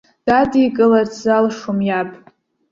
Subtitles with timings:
[0.27, 2.09] Дидикыларц залшом иаб!